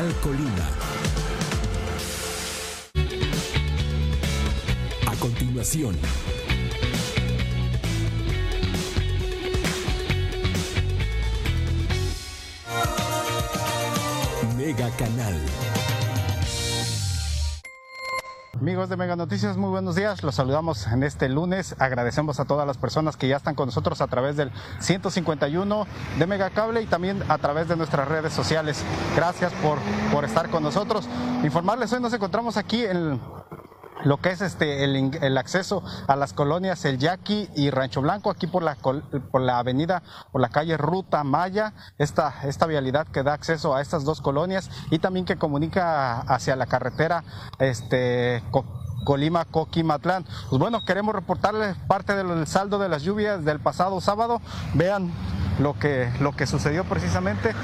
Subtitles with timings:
[0.00, 0.66] Canal.
[5.06, 5.94] A continuación,
[14.56, 15.79] Mega Canal.
[18.60, 20.22] Amigos de Mega Noticias, muy buenos días.
[20.22, 21.74] Los saludamos en este lunes.
[21.78, 25.86] Agradecemos a todas las personas que ya están con nosotros a través del 151
[26.18, 28.84] de Mega Cable y también a través de nuestras redes sociales.
[29.16, 29.78] Gracias por,
[30.12, 31.08] por estar con nosotros.
[31.42, 33.18] Informarles, hoy nos encontramos aquí en
[34.04, 38.46] lo que es este el, acceso a las colonias El Yaqui y Rancho Blanco, aquí
[38.46, 43.34] por la, por la avenida, por la calle Ruta Maya, esta, esta vialidad que da
[43.34, 47.24] acceso a estas dos colonias y también que comunica hacia la carretera
[47.58, 48.64] este, Co-
[49.04, 50.24] Colima, Coquimatlán.
[50.50, 54.40] Pues bueno, queremos reportarles parte del saldo de las lluvias del pasado sábado.
[54.74, 55.10] Vean
[55.58, 57.54] lo que, lo que sucedió precisamente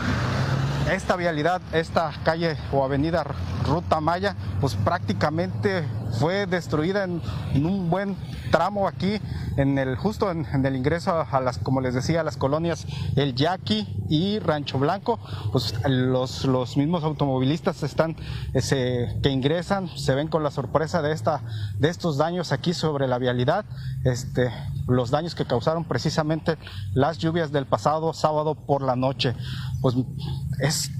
[0.90, 3.24] esta vialidad, esta calle o avenida
[3.64, 5.84] Ruta Maya, pues prácticamente
[6.18, 7.20] fue destruida en,
[7.66, 8.16] un buen
[8.50, 9.20] tramo aquí,
[9.56, 13.34] en el justo en, el ingreso a las, como les decía, a las colonias El
[13.34, 15.18] Yaqui y Rancho Blanco,
[15.52, 18.16] pues los, los mismos automovilistas están,
[18.54, 21.42] eh, que ingresan, se ven con la sorpresa de esta,
[21.78, 23.64] de estos daños aquí sobre la vialidad,
[24.04, 24.52] este,
[24.86, 26.56] los daños que causaron precisamente
[26.94, 29.34] las lluvias del pasado sábado por la noche.
[29.80, 29.96] Pues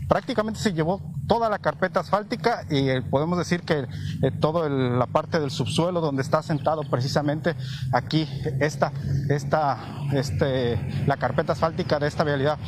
[0.09, 3.87] prácticamente se llevó toda la carpeta asfáltica y eh, podemos decir que
[4.23, 7.55] eh, toda la parte del subsuelo donde está sentado precisamente
[7.93, 8.29] aquí
[8.61, 8.93] esta,
[9.29, 9.79] esta,
[10.13, 12.59] este, la carpeta asfáltica de esta vialidad,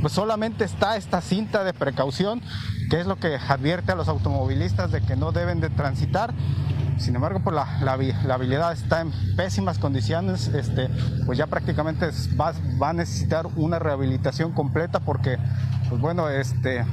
[0.00, 2.40] pues solamente está esta cinta de precaución
[2.90, 6.34] que es lo que advierte a los automovilistas de que no deben de transitar.
[6.98, 10.88] Sin embargo, pues la, la, la habilidad está en pésimas condiciones, este,
[11.26, 12.10] pues ya prácticamente
[12.40, 15.38] va, va a necesitar una rehabilitación completa porque,
[15.88, 16.84] pues bueno, este,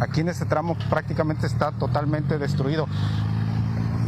[0.00, 2.86] aquí en este tramo prácticamente está totalmente destruido.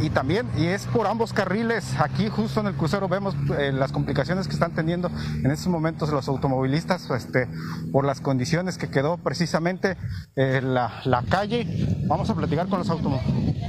[0.01, 3.91] Y también, y es por ambos carriles, aquí justo en el crucero vemos eh, las
[3.91, 5.11] complicaciones que están teniendo
[5.43, 7.49] en estos momentos los automovilistas este,
[7.91, 9.97] por las condiciones que quedó precisamente
[10.37, 11.67] eh, la, la calle.
[12.07, 13.59] Vamos a platicar con los automovilistas.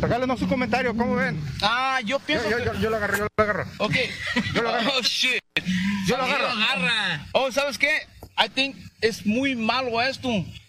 [0.00, 1.40] Regálenos su comentario, ¿cómo ven?
[1.62, 2.64] Ah, yo pienso Yo, que...
[2.64, 3.64] yo- yo lo agarro, yo lo agarro.
[3.78, 3.94] Ok.
[4.52, 4.90] Yo lo agarro.
[4.98, 5.40] Oh, shit.
[6.06, 6.48] Yo lo agarro.
[6.48, 7.26] agarra.
[7.32, 7.88] Oh, ¿sabes qué?
[8.38, 10.28] I think es muy malo esto.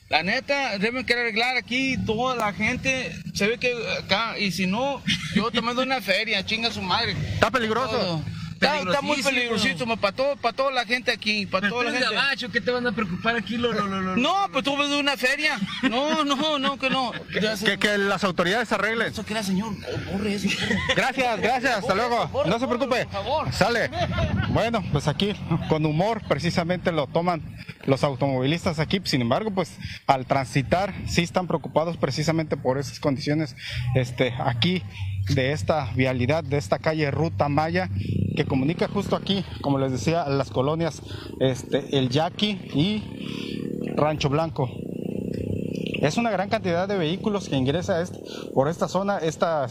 [0.10, 3.12] La neta, deben que arreglar aquí toda la gente.
[3.34, 5.04] Se ve que acá, y si no,
[5.36, 7.12] yo también doy una feria, chinga su madre.
[7.34, 7.90] Está peligroso.
[7.92, 8.37] Todo.
[8.58, 9.98] Está, está muy Peligrosísimo.
[9.98, 12.22] para todo, para toda la gente aquí, para toda la Pero tú gente.
[12.22, 13.56] gabacho, ¿qué te van a preocupar aquí?
[13.58, 15.60] Lo, lo, lo, lo- No, pues tú ves de una feria.
[15.84, 17.12] No, no, no, que no.
[17.66, 19.08] Que, que las autoridades arreglen.
[19.08, 19.74] Eso que era, señor.
[20.12, 20.78] Borre eso, borre.
[20.96, 22.44] Gracias, gracias, hasta luego.
[22.48, 23.04] No se preocupe.
[23.06, 23.54] Por favor.
[23.54, 23.90] Sale.
[24.50, 25.34] Bueno, pues aquí
[25.70, 27.42] con humor precisamente lo toman
[27.86, 29.00] los automovilistas aquí.
[29.04, 33.56] Sin embargo, pues al transitar sí están preocupados precisamente por esas condiciones
[33.96, 34.82] este aquí
[35.34, 37.90] de esta vialidad, de esta calle Ruta Maya
[38.36, 41.02] que comunica justo aquí, como les decía, las colonias
[41.40, 44.70] este El Yaqui y Rancho Blanco.
[46.02, 48.04] Es una gran cantidad de vehículos que ingresa
[48.54, 49.18] por esta zona.
[49.18, 49.66] Esta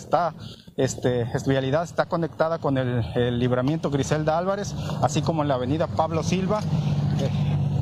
[0.77, 5.87] este, vialidad está conectada con el, el libramiento Griselda Álvarez, así como en la avenida
[5.87, 6.61] Pablo Silva.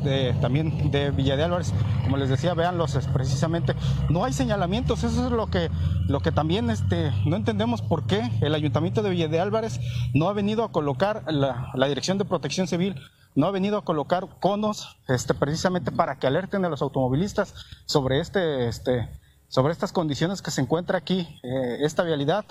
[0.05, 1.73] De- también de Villa de Álvarez,
[2.03, 3.73] como les decía, véanlos es precisamente,
[4.09, 5.69] no hay señalamientos, eso es lo que,
[6.07, 9.79] lo que también este, no entendemos por qué el ayuntamiento de Villa de Álvarez
[10.13, 12.95] no ha venido a colocar la, la Dirección de Protección Civil
[13.37, 17.53] no ha venido a colocar conos este, precisamente para que alerten a los automovilistas
[17.85, 19.09] sobre, este, este,
[19.49, 22.45] sobre estas condiciones que se encuentra aquí, eh, esta vialidad.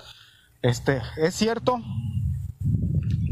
[0.61, 1.79] Este, es cierto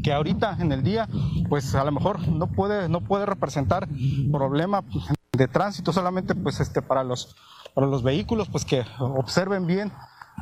[0.04, 1.08] que ahorita en el día,
[1.50, 3.88] pues a lo mejor no puede, no puede representar
[4.31, 4.84] problema
[5.31, 7.36] de tránsito solamente pues este para los
[7.74, 9.92] para los vehículos pues que observen bien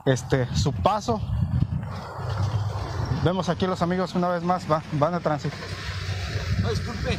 [0.06, 1.22] este su paso.
[3.24, 5.60] Vemos aquí los amigos una vez más va- van a transitar.
[6.62, 7.18] No, disculpe.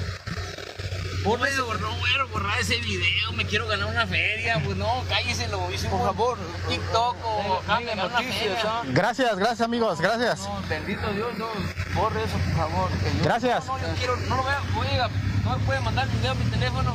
[1.24, 5.04] Borra ese, no voy a borrar ese video, me quiero ganar una feria, pues no,
[5.08, 6.38] cállese, lo hice por favor,
[6.68, 8.82] TikTok o me ganar una feria.
[8.86, 10.40] Gracias, gracias amigos, gracias.
[10.40, 11.46] No, bendito Dios, no,
[11.94, 12.90] borre eso, por favor.
[12.90, 13.66] que yo- Gracias.
[13.66, 15.08] No, no, yo quiero, no lo veo, oiga,
[15.44, 16.94] no me puede mandar el video a mi teléfono.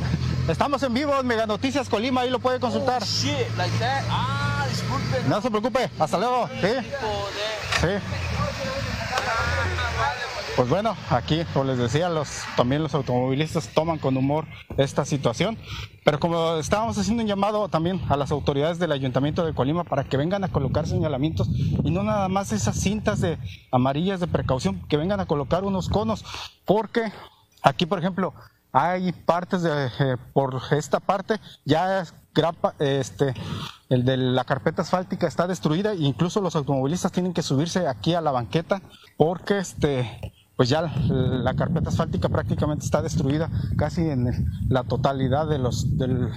[0.49, 3.01] Estamos en vivo en Mega Noticias Colima, ahí lo puede consultar.
[3.03, 4.03] Oh, shit, like that.
[4.09, 5.21] Ah, disculpe.
[5.27, 6.49] No se preocupe, hasta luego.
[6.61, 6.67] Sí,
[7.81, 7.87] sí.
[10.57, 14.45] Pues bueno, aquí, como les decía, los, también los automovilistas toman con humor
[14.75, 15.55] esta situación,
[16.03, 20.03] pero como estábamos haciendo un llamado también a las autoridades del Ayuntamiento de Colima para
[20.05, 23.37] que vengan a colocar señalamientos y no nada más esas cintas de
[23.71, 26.25] amarillas de precaución, que vengan a colocar unos conos,
[26.65, 27.11] porque
[27.61, 28.33] aquí, por ejemplo,
[28.71, 33.35] hay partes de, eh, por esta parte, ya es gran pa- este,
[33.89, 38.15] el de la carpeta asfáltica está destruida e incluso los automovilistas tienen que subirse aquí
[38.15, 38.81] a la banqueta
[39.17, 45.59] porque este, pues ya la carpeta asfáltica prácticamente está destruida casi en la totalidad de
[45.59, 46.29] los, del,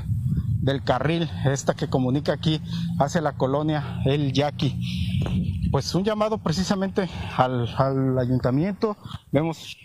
[0.61, 2.61] del carril, esta que comunica aquí
[2.99, 5.71] hacia la colonia El Yaqui.
[5.73, 8.97] Pues un llamado precisamente al, al ayuntamiento,
[9.33, 9.79] vemos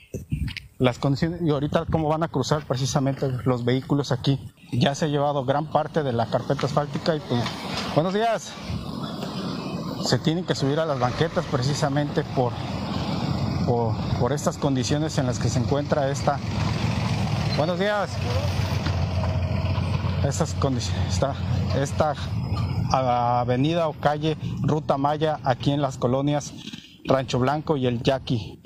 [0.79, 4.51] las condiciones y ahorita cómo van a cruzar precisamente los vehículos aquí.
[4.73, 7.41] Ya se ha llevado gran parte de la carpeta asfáltica y pues
[7.93, 8.51] buenos días.
[10.03, 12.51] Se tienen que subir a las banquetas precisamente por,
[13.65, 16.39] por, por estas condiciones en las que se encuentra esta.
[17.57, 18.09] Buenos días.
[20.27, 21.35] Estas condiciones, esta,
[21.79, 22.15] esta
[22.91, 26.53] avenida o calle Ruta Maya aquí en las colonias
[27.05, 28.59] Rancho Blanco y el Yaqui.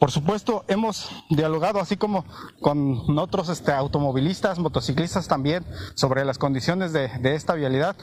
[0.00, 2.24] Por supuesto, hemos dialogado así como
[2.62, 5.62] con otros este, automovilistas, motociclistas también,
[5.92, 7.96] sobre las condiciones de, esta vialidad.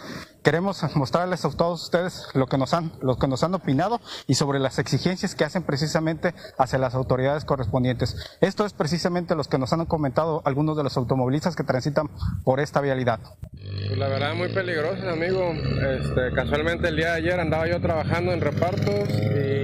[0.44, 4.36] Queremos mostrarles a todos ustedes lo que, nos han, lo que nos han opinado y
[4.36, 8.16] sobre las exigencias que hacen precisamente hacia las autoridades correspondientes.
[8.42, 12.12] Esto es precisamente los que nos han comentado algunos de los automovilistas que transitan
[12.44, 13.20] por esta vialidad.
[13.54, 15.52] Pues la verdad muy peligroso, amigo.
[15.52, 19.57] Este, casualmente el día de ayer andaba yo trabajando en repartos y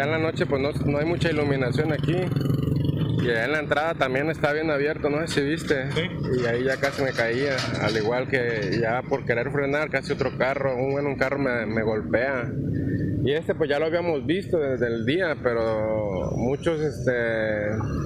[0.00, 2.16] ya en la noche pues no, no hay mucha iluminación aquí.
[3.22, 5.90] Y allá en la entrada también está bien abierto, no sé si viste.
[6.40, 10.38] Y ahí ya casi me caía, al igual que ya por querer frenar casi otro
[10.38, 12.50] carro, un, bueno, un carro me, me golpea.
[13.22, 17.12] Y este pues ya lo habíamos visto desde el día, pero muchos este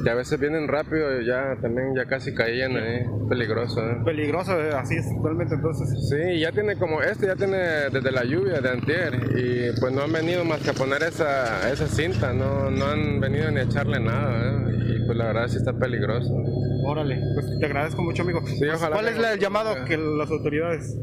[0.02, 3.80] que a veces vienen rápido y ya también ya casi caían ahí, peligroso.
[3.80, 3.96] ¿eh?
[4.04, 6.08] Peligroso, así es totalmente entonces.
[6.08, 7.56] Sí, ya tiene como, este ya tiene
[7.92, 11.70] desde la lluvia de antier y pues no han venido más que a poner esa,
[11.70, 14.96] esa cinta, no, no han venido ni a echarle nada ¿eh?
[14.96, 16.34] y pues la verdad sí está peligroso.
[16.86, 18.40] Órale, pues te agradezco mucho, amigo.
[18.40, 20.98] Pues, ojalá ¿Cuál es el llamado que las autoridades?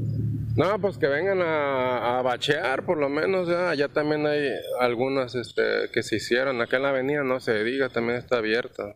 [0.56, 4.50] No, pues que vengan a, a bachear por lo menos, ya, ya también hay
[4.80, 8.96] algunas este, que se hicieron, acá en la avenida no se diga, también está abierta.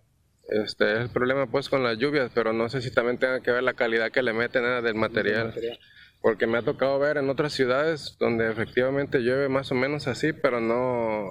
[0.49, 3.51] Este, es el problema pues con las lluvias, pero no sé si también tenga que
[3.51, 4.81] ver la calidad que le meten ¿eh?
[4.81, 5.53] del material.
[6.21, 10.33] Porque me ha tocado ver en otras ciudades donde efectivamente llueve más o menos así,
[10.33, 11.29] pero no,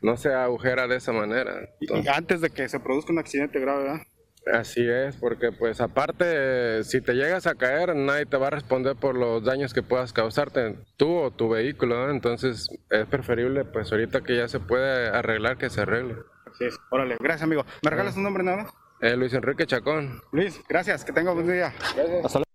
[0.00, 1.68] no se agujera de esa manera.
[1.80, 4.02] Entonces- antes de que se produzca un accidente grave, ¿verdad?
[4.52, 8.94] Así es, porque pues aparte, si te llegas a caer, nadie te va a responder
[8.94, 12.12] por los daños que puedas causarte tú o tu vehículo, ¿no?
[12.12, 16.16] entonces es preferible pues ahorita que ya se puede arreglar que se arregle.
[16.46, 16.78] Así es.
[16.90, 17.64] Órale, gracias, amigo.
[17.82, 18.72] ¿Me regalas un nombre nada más?
[19.00, 20.20] Eh, Luis Enrique Chacón.
[20.30, 21.72] Luis, gracias, que tenga buen día.
[22.24, 22.48] Hasta luego.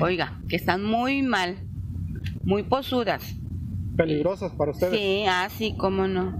[0.00, 1.58] Oiga, que están muy mal,
[2.42, 3.36] muy posudas.
[3.96, 4.98] Peligrosos para ustedes.
[4.98, 6.34] Sí, así como no.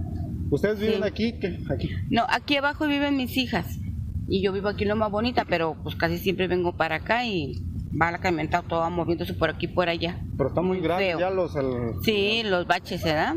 [0.51, 1.03] ¿Ustedes viven Sí.
[1.07, 1.33] aquí?
[1.73, 1.89] Aquí.
[2.11, 3.79] No, aquí abajo viven mis hijas
[4.27, 7.63] y yo vivo aquí en Loma Bonita, pero pues casi siempre vengo para acá y
[7.99, 10.19] va la camioneta toda moviéndose por aquí y por allá.
[10.37, 11.19] Pero está muy grande feo.
[11.19, 11.55] ya los...
[11.55, 13.35] el- Sí, los baches, ¿verdad?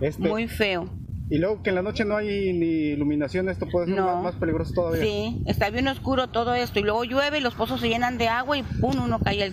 [0.00, 0.88] Este- Muy feo.
[1.30, 4.22] Y luego que en la noche no hay ni iluminación, esto puede ser No.
[4.22, 5.02] más, peligroso todavía.
[5.02, 8.28] Sí, está bien oscuro todo esto y luego llueve y los pozos se llenan de
[8.28, 9.52] agua y pum, uno cae al,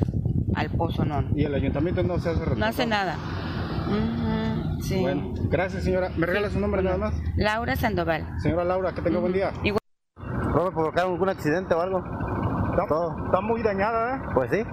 [0.55, 1.24] al pozo, no.
[1.33, 2.65] Y el ayuntamiento no se hace No responsable.
[2.67, 3.17] hace nada.
[4.82, 5.00] Sí.
[5.02, 6.10] Bueno, gracias señora.
[6.18, 7.14] ¿Me regalas un nombre nada más?
[7.36, 8.28] Laura Sandoval.
[8.42, 9.52] Señora Laura, que tenga buen día.
[9.64, 9.80] Igual.
[10.52, 12.00] ¿Profe provocar algún accidente o algo?
[12.72, 13.26] Está, Todo.
[13.26, 14.22] está muy dañada, ¿eh?
[14.34, 14.64] Pues sí.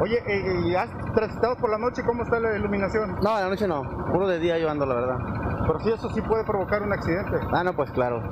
[0.00, 2.02] Oye, eh, ¿y has transitado por la noche?
[2.04, 3.16] ¿Cómo está la iluminación?
[3.22, 3.82] No, en la noche no.
[4.12, 5.18] Puro de día yo ando, la verdad.
[5.66, 7.36] Pero si eso sí puede provocar un accidente.
[7.52, 8.22] Ah, no, pues claro.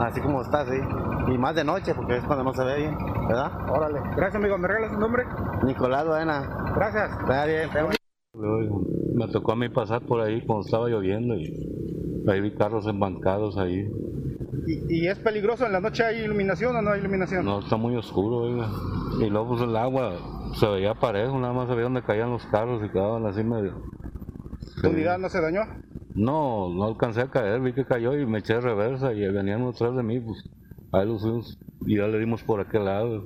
[0.00, 0.80] Así como está, sí.
[1.28, 2.96] Y más de noche, porque es cuando no se ve bien,
[3.28, 3.50] ¿verdad?
[3.68, 4.00] Órale.
[4.16, 4.56] Gracias, amigo.
[4.56, 5.24] ¿Me regalas un nombre?
[5.64, 6.42] Nicolás Baena.
[6.74, 7.10] Gracias.
[7.20, 7.99] Está bien.
[8.40, 13.56] Me tocó a mí pasar por ahí cuando estaba lloviendo y ahí vi carros embancados
[13.56, 13.88] ahí.
[14.66, 15.66] ¿Y, y es peligroso?
[15.66, 17.44] ¿En la noche hay iluminación o no hay iluminación?
[17.44, 18.68] No, está muy oscuro, oiga.
[19.20, 20.14] Y luego pues el agua
[20.54, 23.82] se veía parejo, nada más se veía donde caían los carros y quedaban así medio.
[24.82, 25.62] ¿Tu unidad no se dañó?
[26.14, 29.72] No, no alcancé a caer, vi que cayó y me eché de reversa y venían
[29.72, 30.42] tres de mí, pues
[30.92, 31.56] Ahí lo fuimos
[31.86, 33.24] y ya le dimos por aquel lado.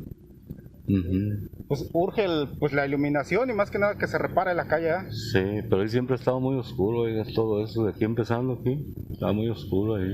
[1.67, 4.91] Pues urge el- pues la iluminación y más que nada que se repare la calle.
[4.91, 5.11] ¿eh?
[5.11, 7.85] Sí, pero ahí siempre ha estado muy oscuro, oiga, es todo eso.
[7.85, 10.11] De aquí empezando aquí, está muy oscuro ahí.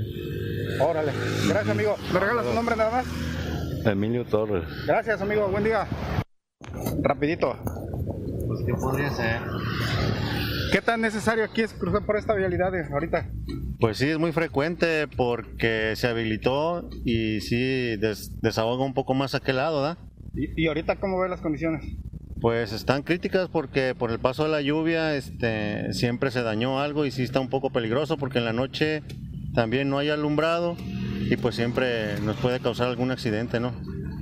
[0.81, 1.13] Órale.
[1.49, 1.97] Gracias, amigo.
[2.13, 3.07] ¿Me regalas tu nombre nada más?
[3.87, 4.65] Emilio Torres.
[4.87, 5.49] Gracias, amigo.
[5.49, 5.87] Buen día.
[7.03, 7.57] Rapidito.
[8.47, 9.41] Pues, ¿qué podría ser?
[10.73, 13.29] ¿Qué tan necesario aquí es cruzar por esta vialidad de ahorita?
[13.81, 19.35] Pues sí, es muy frecuente porque se habilitó y sí des- desahoga un poco más
[19.35, 19.99] aquel lado, ¿da?
[20.35, 21.85] ¿Y, y ahorita cómo ve las condiciones?
[22.41, 27.05] Pues están críticas porque por el paso de la lluvia este, siempre se dañó algo
[27.05, 29.03] y sí está un poco peligroso porque en la noche
[29.55, 30.77] también no hay alumbrado
[31.29, 33.73] y pues siempre nos puede causar algún accidente, ¿no?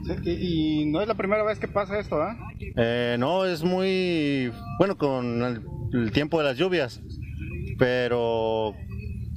[0.05, 2.37] Sí, y, y no es la primera vez que pasa esto, ¿ah?
[2.77, 5.63] Eh, no, es muy bueno con el,
[5.93, 7.01] el tiempo de las lluvias,
[7.79, 8.75] pero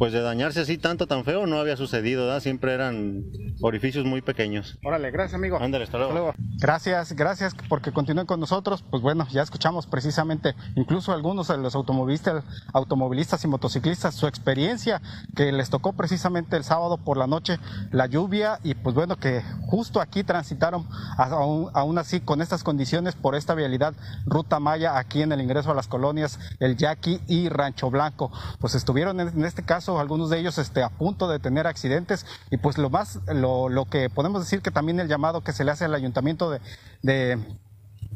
[0.01, 2.39] pues de dañarse así tanto tan feo no había sucedido, ¿da?
[2.39, 3.23] Siempre eran
[3.61, 4.79] orificios muy pequeños.
[4.83, 5.59] Órale, gracias, amigo.
[5.61, 6.33] Ándale, hasta luego.
[6.57, 8.81] Gracias, gracias porque continúen con nosotros.
[8.81, 12.43] Pues bueno, ya escuchamos precisamente incluso algunos de los automovilistas,
[12.73, 15.03] automovilistas y motociclistas su experiencia
[15.35, 17.59] que les tocó precisamente el sábado por la noche
[17.91, 23.13] la lluvia y pues bueno que justo aquí transitaron aún, aún así con estas condiciones
[23.13, 23.93] por esta vialidad
[24.25, 28.31] Ruta Maya aquí en el ingreso a las colonias El Yaqui y Rancho Blanco.
[28.59, 32.25] Pues estuvieron en, en este caso algunos de ellos este, a punto de tener accidentes
[32.49, 35.63] y pues lo más lo, lo que podemos decir que también el llamado que se
[35.63, 36.61] le hace al ayuntamiento de,
[37.01, 37.31] de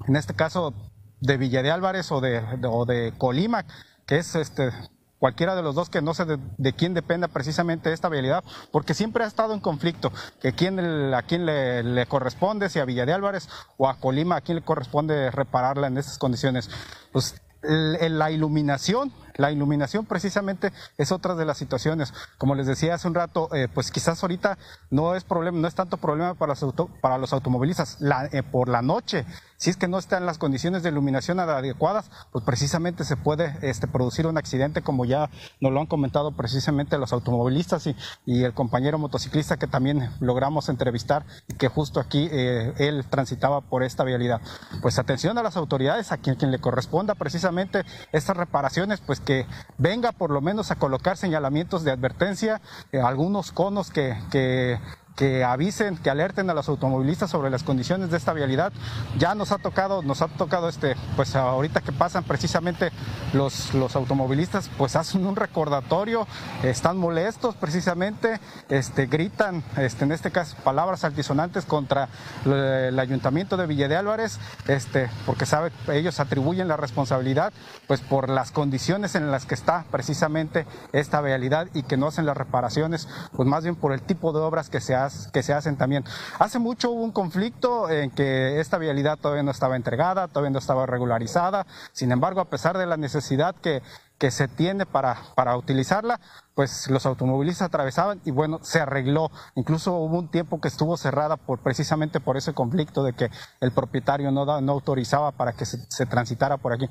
[0.07, 0.73] en este caso
[1.21, 3.65] de Villa de Álvarez o de, o de Colima,
[4.05, 4.71] que es este
[5.17, 8.93] cualquiera de los dos que no sé de, de quién dependa precisamente esta vialidad, porque
[8.93, 10.79] siempre ha estado en conflicto, que quién
[11.13, 14.63] a quién le, corresponde, si a Villa de Álvarez o a Colima, a quién le
[14.63, 16.69] corresponde repararla en estas condiciones.
[17.11, 22.13] Pues la iluminación, la iluminación precisamente es otra de las situaciones.
[22.37, 24.57] Como les decía hace un rato, eh, pues quizás ahorita
[24.89, 27.97] no es problema, no es tanto problema para los, para los automovilistas.
[28.31, 29.25] Eh, por la noche,
[29.57, 33.87] si es que no están las condiciones de iluminación adecuadas, pues precisamente se puede este,
[33.87, 35.29] producir un accidente, como ya
[35.61, 40.69] nos lo han comentado precisamente los automovilistas y, y el compañero motociclista que también logramos
[40.69, 41.25] entrevistar
[41.57, 44.41] que justo aquí eh, él transitaba por esta vialidad.
[44.81, 49.45] Pues atención a las autoridades, a quien, quien le corresponda precisamente estas reparaciones, pues que
[49.77, 54.79] venga por lo menos a colocar señalamientos de advertencia, eh, algunos conos que, que
[55.15, 58.73] que avisen, que alerten a los automovilistas sobre las condiciones de esta vialidad.
[59.17, 62.91] Ya nos ha tocado, nos ha tocado este, pues ahorita que pasan precisamente
[63.33, 66.27] los, los automovilistas, pues hacen un recordatorio,
[66.63, 72.09] están molestos precisamente, este, gritan, este, en este caso, palabras altisonantes contra
[72.45, 77.53] el ayuntamiento de Villa de Álvarez, este, porque sabe, ellos atribuyen la responsabilidad,
[77.87, 82.25] pues por las condiciones en las que está precisamente esta vialidad y que no hacen
[82.25, 85.53] las reparaciones, pues más bien por el tipo de obras que se, haz- que se
[85.53, 86.03] hacen también.
[86.39, 90.59] Hace mucho hubo un conflicto en que esta vialidad todavía no estaba entregada, todavía no
[90.59, 93.81] estaba regularizada, sin embargo, a pesar de la necesidad que,
[94.17, 96.19] que se tiene para, para utilizarla,
[96.53, 99.29] pues los automovilistas atravesaban y bueno, se arregló.
[99.55, 103.71] Incluso hubo un tiempo que estuvo cerrada por precisamente por ese conflicto de que el
[103.71, 106.87] propietario no, da- no autorizaba para que se, se transitara por aquí.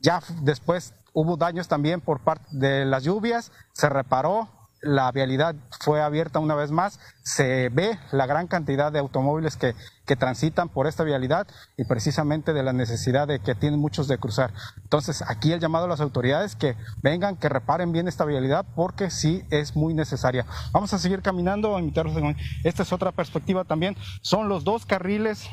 [0.00, 4.48] Ya después hubo daños también por parte de las lluvias, se reparó,
[4.82, 9.74] la vialidad fue abierta una vez más, se ve la gran cantidad de automóviles que,
[10.06, 11.46] que transitan por esta vialidad
[11.76, 14.52] y precisamente de la necesidad de que tienen muchos de cruzar.
[14.82, 19.10] Entonces, aquí el llamado a las autoridades que vengan, que reparen bien esta vialidad porque
[19.10, 20.46] sí es muy necesaria.
[20.72, 22.16] Vamos a seguir caminando, invitarlos
[22.64, 23.96] Esta es otra perspectiva también.
[24.22, 25.48] Son los dos carriles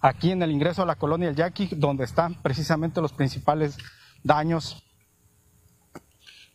[0.00, 3.76] aquí en el ingreso a la colonia El Yaqui, donde están precisamente los principales
[4.22, 4.84] daños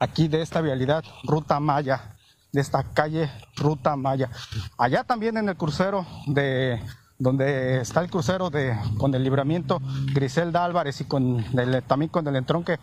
[0.04, 2.16] aquí de esta vialidad, Ruta Maya,
[2.52, 4.30] de esta calle Ruta Maya.
[4.78, 6.82] Allá también en el crucero de
[7.18, 9.80] donde está el crucero de con el libramiento
[10.14, 12.80] Griselda Álvarez y con el- también con el entronque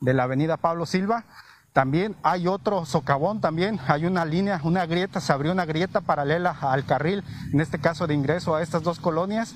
[0.00, 1.24] de la avenida Pablo Silva.
[1.72, 6.50] También hay otro socavón, también hay una línea, una grieta, se abrió una grieta paralela
[6.60, 9.54] al carril, en este caso de ingreso a estas dos colonias,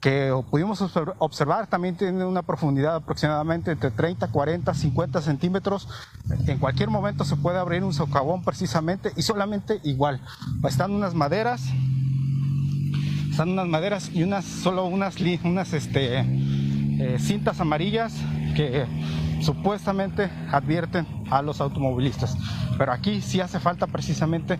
[0.00, 5.88] que pudimos observ- observar, también tiene una profundidad aproximadamente entre 30, 40, 50 centímetros.
[6.46, 10.20] En cualquier momento se puede abrir un socavón precisamente y solamente igual.
[10.68, 11.62] Están unas maderas,
[13.30, 18.12] están unas maderas y unas, solo unas, unas este, eh, cintas amarillas
[18.54, 18.86] que
[19.40, 22.36] supuestamente advierten a los automovilistas.
[22.78, 24.58] pero aquí sí hace falta precisamente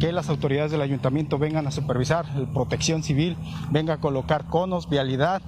[0.00, 2.24] que las autoridades del ayuntamiento vengan a supervisar,
[2.54, 3.36] protección civil,
[3.70, 5.42] venga a colocar conos, vialidad,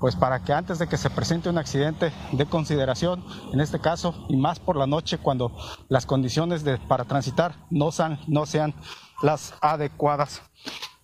[0.00, 4.26] pues para que antes de que se presente un accidente de consideración, en este caso,
[4.28, 5.56] y más por la noche cuando
[5.88, 8.74] las condiciones de, para transitar no sean, no sean
[9.22, 10.42] las adecuadas.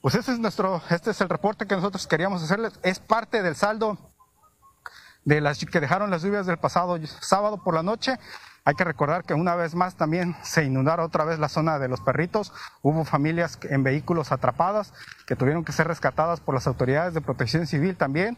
[0.03, 2.79] Pues ese es nuestro, este es el reporte que nosotros queríamos hacerles.
[2.83, 4.10] Es parte del saldo
[5.25, 8.19] de las que dejaron las lluvias del pasado sábado por la noche.
[8.65, 11.89] Hay que recordar que una vez más también se inundaron otra vez la zona de
[11.89, 12.53] los perritos.
[12.83, 14.93] Hubo familias en vehículos atrapadas
[15.27, 18.37] que tuvieron que ser rescatadas por las autoridades de protección civil también.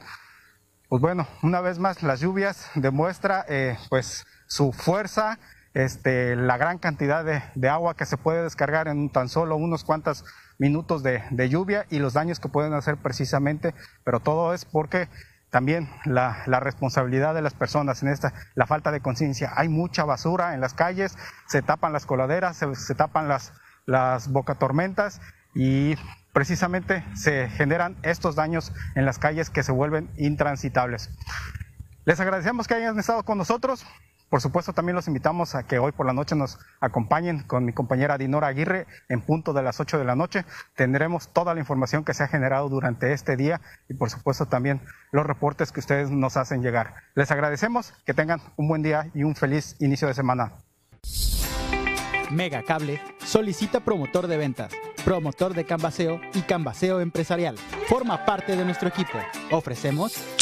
[0.88, 5.38] Pues bueno, una vez más las lluvias demuestra eh, pues su fuerza,
[5.74, 10.24] este, la gran cantidad de, agua que se puede descargar en tan solo unos cuantos
[10.58, 13.74] minutos de, de lluvia y los daños que pueden hacer precisamente,
[14.04, 15.08] pero todo es porque
[15.52, 19.52] también la, responsabilidad de las personas en esta, la falta de conciencia.
[19.54, 23.52] Hay mucha basura en las calles, se tapan las coladeras, se, tapan las,
[23.84, 25.20] las bocatormentas
[25.54, 25.96] y
[26.32, 31.10] precisamente se generan estos daños en las calles que se vuelven intransitables.
[32.06, 33.84] Les agradecemos que hayan estado con nosotros.
[34.32, 37.74] Por supuesto, también los invitamos a que hoy por la noche nos acompañen con mi
[37.74, 40.46] compañera Dinora Aguirre en punto de las 8 de la noche.
[40.74, 43.60] Tendremos toda la información que se ha generado durante este día
[43.90, 46.94] y por supuesto también los reportes que ustedes nos hacen llegar.
[47.14, 50.52] Les agradecemos, que tengan un buen día y un feliz inicio de semana.
[52.30, 54.72] Mega Cable solicita promotor de ventas,
[55.04, 57.56] promotor de canvaseo y canvaseo empresarial.
[57.86, 59.18] Forma parte de nuestro equipo.
[59.50, 60.41] Ofrecemos